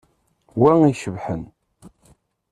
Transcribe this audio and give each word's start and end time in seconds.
Wa 0.59 0.71
i 0.81 0.85
icebḥen. 0.91 1.43